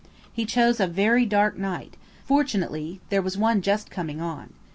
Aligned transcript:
He 0.33 0.45
chose 0.45 0.79
a 0.79 0.87
very 0.87 1.27
dark 1.27 1.59
night–fortunately 1.59 3.01
there 3.09 3.21
was 3.21 3.37
one 3.37 3.61
just 3.61 3.91
coming 3.91 4.19
on. 4.19 4.53